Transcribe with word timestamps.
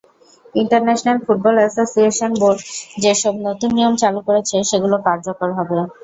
International 0.55 1.17
Football 1.25 1.55
Association 1.59 2.31
Board 2.41 2.59
যেসব 3.03 3.33
নতুন 3.47 3.69
নিয়ম 3.77 3.93
চালু 4.01 4.19
করেছে, 4.27 4.55
সেগুলো 4.69 4.95
কার্যকর 5.07 5.49
হবে। 5.57 5.77